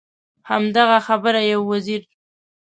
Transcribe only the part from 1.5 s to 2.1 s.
یو وزیر.